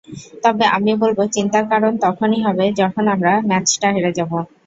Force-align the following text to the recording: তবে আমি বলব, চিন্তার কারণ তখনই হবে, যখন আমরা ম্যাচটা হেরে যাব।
তবে 0.43 0.65
আমি 0.75 0.91
বলব, 1.01 1.19
চিন্তার 1.35 1.65
কারণ 1.71 1.93
তখনই 2.05 2.39
হবে, 2.45 2.65
যখন 2.79 3.03
আমরা 3.07 3.31
ম্যাচটা 3.49 3.87
হেরে 3.95 4.11
যাব। 4.17 4.31